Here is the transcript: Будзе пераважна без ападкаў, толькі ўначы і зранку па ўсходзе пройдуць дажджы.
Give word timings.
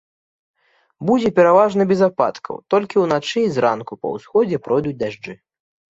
Будзе 1.09 1.29
пераважна 1.39 1.81
без 1.91 2.01
ападкаў, 2.09 2.55
толькі 2.75 2.95
ўначы 3.05 3.37
і 3.45 3.53
зранку 3.59 3.93
па 4.07 4.15
ўсходзе 4.15 4.57
пройдуць 4.69 4.99
дажджы. 5.05 5.33